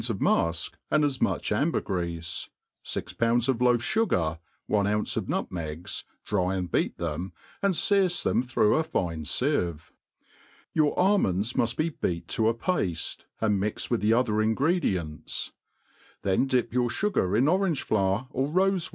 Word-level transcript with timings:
pf 0.01 0.17
fPMik, 0.17 0.71
and 0.89 1.03
at 1.05 1.21
much 1.21 1.51
ambei^r^ii^ 1.51 2.49
fix 2.83 3.13
pounds 3.13 3.47
of 3.47 3.59
loaMugar, 3.59 4.39
one 4.65 4.87
o^ince 4.87 5.15
ol 5.15 5.25
nutm^i, 5.45 6.03
dry 6.25 6.55
and 6.55 6.71
beat 6.71 6.97
them, 6.97 7.31
and 7.61 7.75
fearcc 7.75 8.23
them 8.23 8.41
through 8.41 8.77
a 8.77 8.83
fine 8.83 9.23
(ovc 9.25 9.75
s 9.79 9.91
your 10.73 10.95
almondt 10.95 11.53
muft 11.55 11.77
be 11.77 11.89
beat 11.89 12.27
to 12.27 12.47
a 12.49 12.53
pafte, 12.55 13.25
and 13.41 13.59
mixed 13.59 13.91
with 13.91 14.01
the 14.01 14.11
other 14.11 14.41
ingredients 14.41 15.51
5 16.23 16.23
then 16.23 16.47
dip 16.47 16.73
your 16.73 16.89
fugar 16.89 17.37
in 17.37 17.45
oraQgc 17.45 17.83
flower 17.83 18.27
or 18.31 18.47
rofe. 18.49 18.89